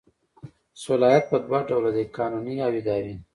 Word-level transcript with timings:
صلاحیت 0.83 1.23
په 1.31 1.37
دوه 1.45 1.59
ډوله 1.69 1.89
دی 1.95 2.03
قانوني 2.17 2.55
او 2.65 2.71
اداري. 2.79 3.15